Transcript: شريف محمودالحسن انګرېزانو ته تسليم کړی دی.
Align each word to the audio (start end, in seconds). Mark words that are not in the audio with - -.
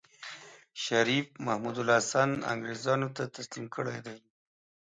شريف 0.83 1.27
محمودالحسن 1.45 2.29
انګرېزانو 2.51 3.07
ته 3.15 3.23
تسليم 3.35 3.65
کړی 3.75 3.99
دی. 4.05 4.17